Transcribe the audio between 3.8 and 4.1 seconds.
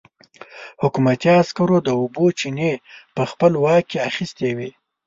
کې